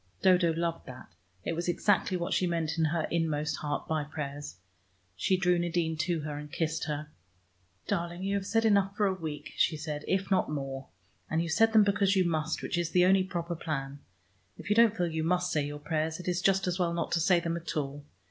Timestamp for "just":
16.41-16.65